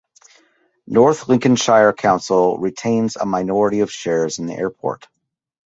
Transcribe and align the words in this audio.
North 0.87 1.27
Lincolnshire 1.29 1.93
Council 1.93 2.57
retains 2.57 3.17
a 3.17 3.25
minority 3.27 3.81
of 3.81 3.91
shares 3.93 4.39
in 4.39 4.47
the 4.47 4.55
Airport. 4.55 5.07